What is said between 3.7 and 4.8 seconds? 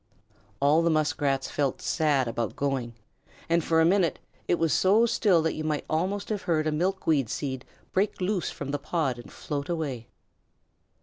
a minute it was